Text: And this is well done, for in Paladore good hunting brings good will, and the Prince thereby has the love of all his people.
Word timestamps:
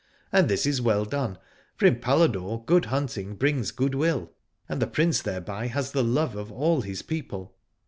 And 0.31 0.49
this 0.49 0.65
is 0.65 0.81
well 0.81 1.05
done, 1.05 1.37
for 1.75 1.85
in 1.85 1.97
Paladore 1.99 2.65
good 2.65 2.85
hunting 2.85 3.35
brings 3.35 3.69
good 3.69 3.93
will, 3.93 4.31
and 4.67 4.81
the 4.81 4.87
Prince 4.87 5.21
thereby 5.21 5.67
has 5.67 5.91
the 5.91 6.03
love 6.03 6.35
of 6.35 6.51
all 6.51 6.81
his 6.81 7.03
people. 7.03 7.55